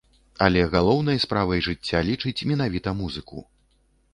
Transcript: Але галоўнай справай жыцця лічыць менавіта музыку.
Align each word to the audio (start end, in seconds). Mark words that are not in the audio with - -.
Але 0.45 0.61
галоўнай 0.75 1.19
справай 1.25 1.61
жыцця 1.67 1.99
лічыць 2.09 2.45
менавіта 2.53 2.89
музыку. 3.03 3.37